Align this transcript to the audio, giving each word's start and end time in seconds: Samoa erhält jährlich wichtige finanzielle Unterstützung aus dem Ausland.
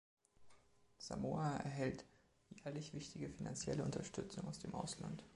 Samoa 0.97 1.57
erhält 1.57 2.05
jährlich 2.49 2.91
wichtige 2.95 3.29
finanzielle 3.29 3.83
Unterstützung 3.83 4.47
aus 4.47 4.57
dem 4.57 4.73
Ausland. 4.73 5.23